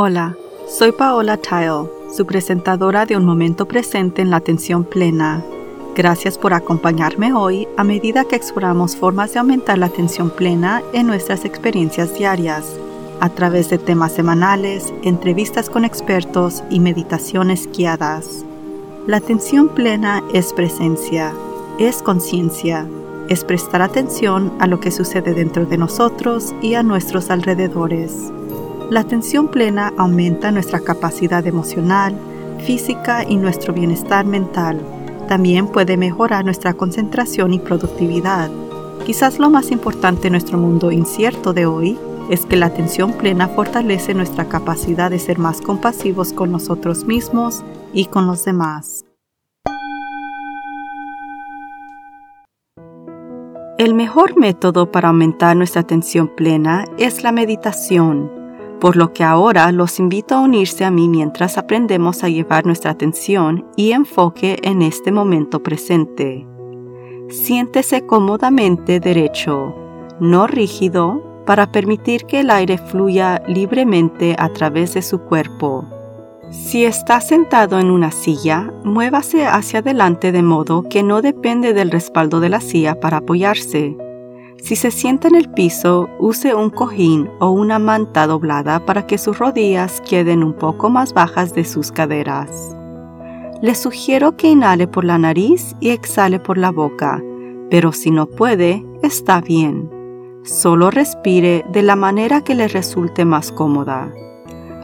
[0.00, 0.36] Hola,
[0.68, 5.42] soy Paola Tile, su presentadora de Un Momento Presente en la Atención Plena.
[5.96, 11.08] Gracias por acompañarme hoy a medida que exploramos formas de aumentar la atención plena en
[11.08, 12.78] nuestras experiencias diarias,
[13.18, 18.44] a través de temas semanales, entrevistas con expertos y meditaciones guiadas.
[19.08, 21.32] La atención plena es presencia,
[21.80, 22.86] es conciencia,
[23.28, 28.30] es prestar atención a lo que sucede dentro de nosotros y a nuestros alrededores.
[28.90, 32.16] La atención plena aumenta nuestra capacidad emocional,
[32.64, 34.80] física y nuestro bienestar mental.
[35.28, 38.50] También puede mejorar nuestra concentración y productividad.
[39.04, 41.98] Quizás lo más importante en nuestro mundo incierto de hoy
[42.30, 47.62] es que la atención plena fortalece nuestra capacidad de ser más compasivos con nosotros mismos
[47.92, 49.04] y con los demás.
[53.76, 58.37] El mejor método para aumentar nuestra atención plena es la meditación
[58.80, 62.90] por lo que ahora los invito a unirse a mí mientras aprendemos a llevar nuestra
[62.90, 66.46] atención y enfoque en este momento presente.
[67.28, 69.74] Siéntese cómodamente derecho,
[70.20, 75.84] no rígido, para permitir que el aire fluya libremente a través de su cuerpo.
[76.50, 81.90] Si está sentado en una silla, muévase hacia adelante de modo que no depende del
[81.90, 83.96] respaldo de la silla para apoyarse
[84.62, 89.16] si se sienta en el piso, use un cojín o una manta doblada para que
[89.16, 92.76] sus rodillas queden un poco más bajas de sus caderas.
[93.62, 97.22] Le sugiero que inhale por la nariz y exhale por la boca,
[97.70, 99.90] pero si no puede, está bien.
[100.44, 104.12] Solo respire de la manera que le resulte más cómoda.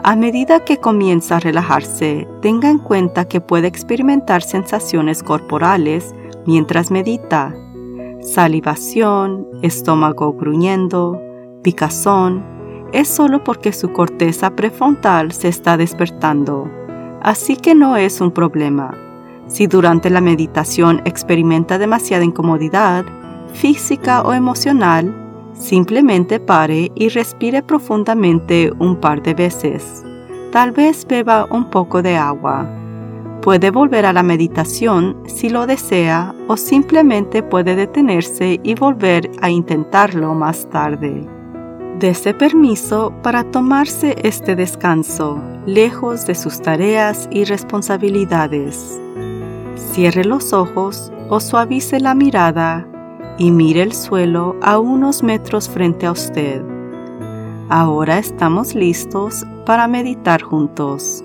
[0.02, 6.14] A medida que comienza a relajarse, tenga en cuenta que puede experimentar sensaciones corporales
[6.46, 7.54] mientras medita
[8.24, 11.20] salivación, estómago gruñendo,
[11.62, 12.42] picazón,
[12.92, 16.70] es solo porque su corteza prefrontal se está despertando,
[17.22, 18.94] así que no es un problema.
[19.46, 23.04] Si durante la meditación experimenta demasiada incomodidad,
[23.52, 25.14] física o emocional,
[25.52, 30.02] simplemente pare y respire profundamente un par de veces.
[30.50, 32.83] Tal vez beba un poco de agua.
[33.44, 39.50] Puede volver a la meditación si lo desea o simplemente puede detenerse y volver a
[39.50, 41.28] intentarlo más tarde.
[42.00, 48.98] Dese permiso para tomarse este descanso, lejos de sus tareas y responsabilidades.
[49.76, 52.88] Cierre los ojos o suavice la mirada
[53.36, 56.62] y mire el suelo a unos metros frente a usted.
[57.68, 61.22] Ahora estamos listos para meditar juntos.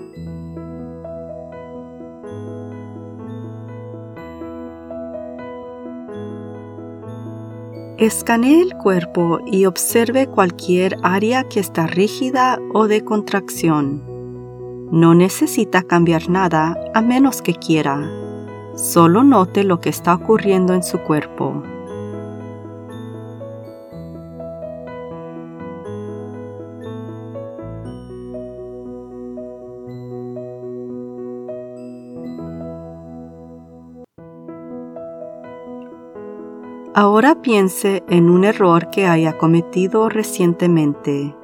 [8.00, 14.02] Escanee el cuerpo y observe cualquier área que está rígida o de contracción.
[14.90, 18.10] No necesita cambiar nada a menos que quiera.
[18.74, 21.62] Solo note lo que está ocurriendo en su cuerpo.
[37.02, 41.34] Ahora piense en un error que haya cometido recientemente.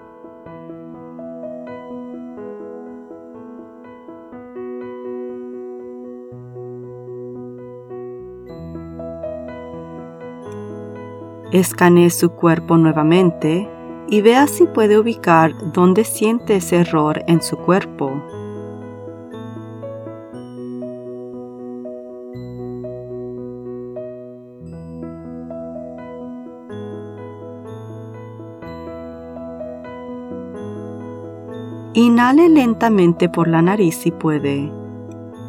[11.53, 13.67] Escanee su cuerpo nuevamente
[14.11, 18.23] y vea si puede ubicar dónde siente ese error en su cuerpo.
[31.99, 34.71] Inhale lentamente por la nariz si puede.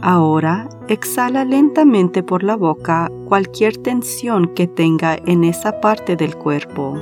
[0.01, 6.93] Ahora exhala lentamente por la boca cualquier tensión que tenga en esa parte del cuerpo.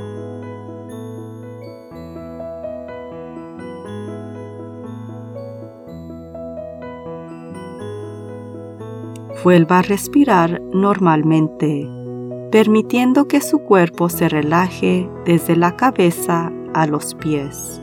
[9.44, 11.88] Vuelva a respirar normalmente,
[12.52, 17.80] permitiendo que su cuerpo se relaje desde la cabeza a los pies.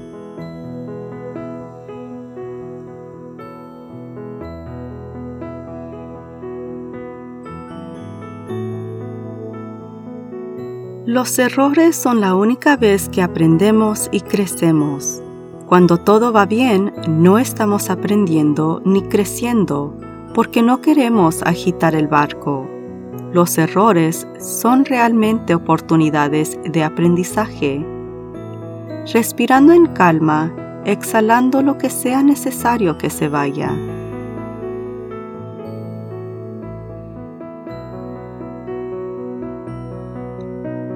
[11.12, 15.20] Los errores son la única vez que aprendemos y crecemos.
[15.66, 19.94] Cuando todo va bien, no estamos aprendiendo ni creciendo
[20.32, 22.66] porque no queremos agitar el barco.
[23.30, 27.84] Los errores son realmente oportunidades de aprendizaje.
[29.12, 30.50] Respirando en calma,
[30.86, 33.70] exhalando lo que sea necesario que se vaya.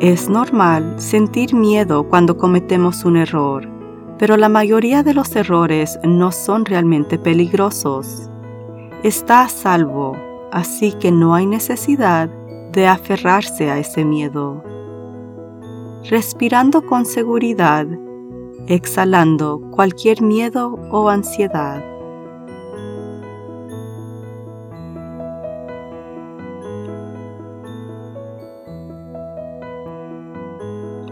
[0.00, 3.66] Es normal sentir miedo cuando cometemos un error,
[4.18, 8.28] pero la mayoría de los errores no son realmente peligrosos.
[9.02, 10.14] Está a salvo,
[10.52, 12.28] así que no hay necesidad
[12.72, 14.62] de aferrarse a ese miedo.
[16.10, 17.86] Respirando con seguridad,
[18.66, 21.82] exhalando cualquier miedo o ansiedad.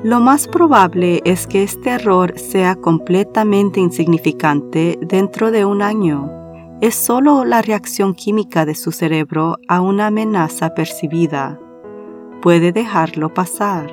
[0.04, 6.30] Lo más probable es que este error sea completamente insignificante dentro de un año.
[6.82, 11.58] Es solo la reacción química de su cerebro a una amenaza percibida.
[12.42, 13.86] Puede dejarlo pasar.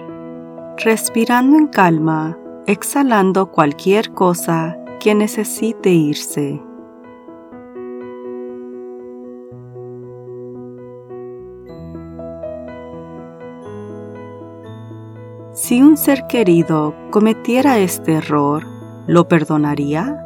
[0.84, 2.38] Respirando en calma,
[2.68, 6.62] exhalando cualquier cosa que necesite irse.
[15.53, 18.65] Si un ser querido cometiera este error,
[19.06, 20.25] ¿lo perdonaría?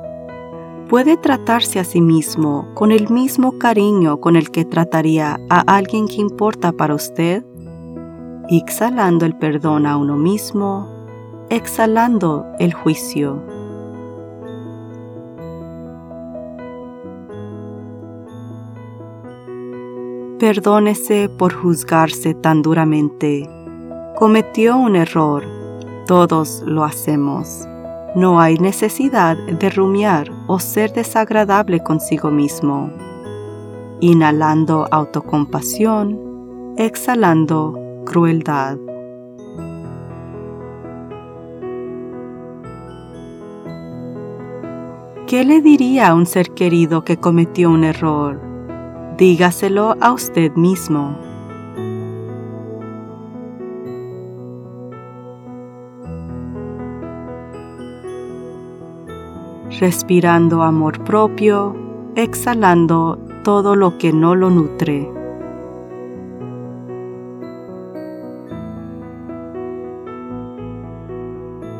[0.87, 6.07] ¿Puede tratarse a sí mismo con el mismo cariño con el que trataría a alguien
[6.07, 7.43] que importa para usted?
[8.49, 10.87] Exhalando el perdón a uno mismo,
[11.49, 13.41] exhalando el juicio.
[20.37, 23.49] Perdónese por juzgarse tan duramente
[24.15, 25.43] cometió un error.
[26.07, 27.67] Todos lo hacemos.
[28.15, 32.89] No hay necesidad de rumiar o ser desagradable consigo mismo.
[33.99, 38.77] Inhalando autocompasión, exhalando crueldad.
[45.27, 48.39] ¿Qué le diría a un ser querido que cometió un error?
[49.17, 51.17] Dígaselo a usted mismo.
[59.79, 61.75] Respirando amor propio,
[62.15, 65.09] exhalando todo lo que no lo nutre.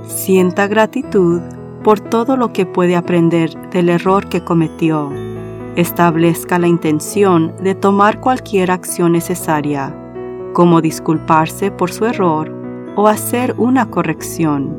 [0.04, 1.42] Sienta gratitud
[1.84, 5.12] por todo lo que puede aprender del error que cometió.
[5.76, 9.96] Establezca la intención de tomar cualquier acción necesaria,
[10.54, 12.52] como disculparse por su error
[12.96, 14.78] o hacer una corrección,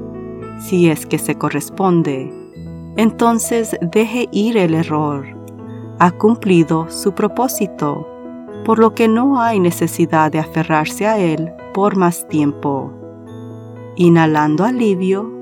[0.61, 2.46] si es que se corresponde
[2.97, 5.27] entonces deje ir el error.
[5.99, 8.09] Ha cumplido su propósito,
[8.65, 12.93] por lo que no hay necesidad de aferrarse a él por más tiempo.
[13.97, 15.33] Inhalando alivio,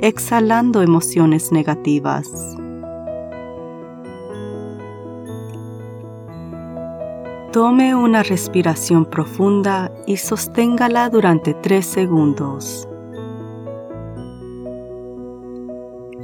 [0.00, 2.28] exhalando emociones negativas.
[7.52, 12.86] Tome una respiración profunda y sosténgala durante tres segundos.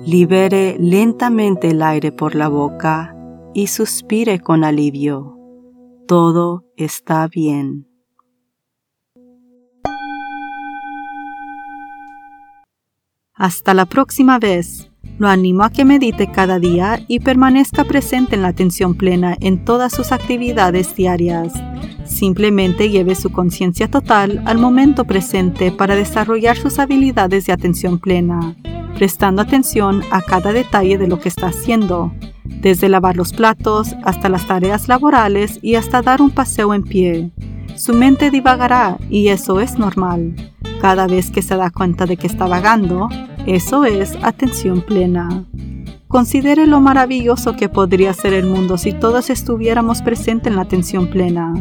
[0.06, 3.16] Libere lentamente el aire por la boca
[3.54, 5.38] y suspire con alivio.
[6.06, 7.88] Todo está bien.
[13.34, 14.90] Hasta la próxima vez.
[15.16, 19.64] Lo animo a que medite cada día y permanezca presente en la atención plena en
[19.64, 21.54] todas sus actividades diarias.
[22.04, 28.54] Simplemente lleve su conciencia total al momento presente para desarrollar sus habilidades de atención plena
[28.94, 32.12] prestando atención a cada detalle de lo que está haciendo,
[32.44, 37.30] desde lavar los platos hasta las tareas laborales y hasta dar un paseo en pie.
[37.76, 40.34] Su mente divagará y eso es normal.
[40.80, 43.08] Cada vez que se da cuenta de que está vagando,
[43.46, 45.44] eso es atención plena.
[46.06, 51.08] Considere lo maravilloso que podría ser el mundo si todos estuviéramos presentes en la atención
[51.08, 51.52] plena.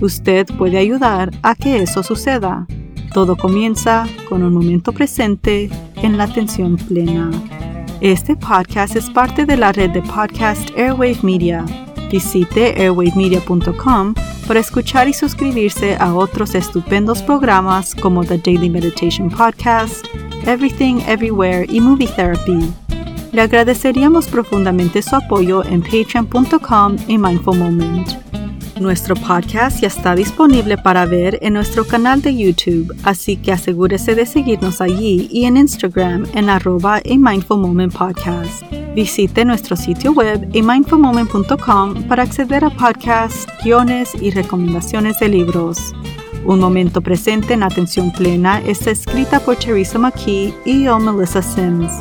[0.00, 2.66] Usted puede ayudar a que eso suceda.
[3.14, 5.70] Todo comienza con un momento presente
[6.02, 7.30] en la atención plena.
[8.00, 11.64] Este podcast es parte de la red de podcast Airwave Media.
[12.10, 14.14] Visite airwavemedia.com
[14.46, 20.06] para escuchar y suscribirse a otros estupendos programas como The Daily Meditation Podcast,
[20.46, 22.72] Everything Everywhere y Movie Therapy.
[23.32, 28.41] Le agradeceríamos profundamente su apoyo en patreon.com y Mindful Moment.
[28.80, 34.14] Nuestro podcast ya está disponible para ver en nuestro canal de YouTube, así que asegúrese
[34.14, 38.62] de seguirnos allí y en Instagram en arroba a Mindful Moment Podcast.
[38.94, 45.94] Visite nuestro sitio web amindfulmoment.com para acceder a podcasts, guiones y recomendaciones de libros.
[46.44, 51.92] Un momento presente en atención plena está escrita por Teresa McKee y yo, Melissa Sims.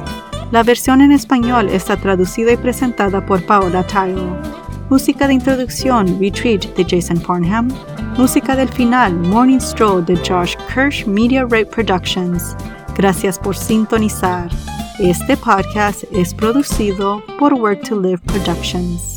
[0.51, 4.60] La versión en español está traducida y presentada por Paola Tyrell.
[4.91, 7.69] Música de introducción Retreat de Jason Farnham.
[8.17, 12.57] Música del final Morning Stroll de Josh Kirsch Media Rate Productions.
[12.97, 14.49] Gracias por sintonizar.
[14.99, 19.10] Este podcast es producido por Work to Live Productions.